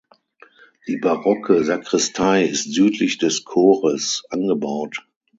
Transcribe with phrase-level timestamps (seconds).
[0.87, 5.07] Die barocke Sakristei ist südlich des Chores angebaut.